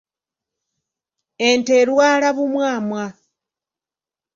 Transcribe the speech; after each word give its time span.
Ente 1.49 1.73
erwala 1.83 2.29
bumwamwa. 2.37 3.05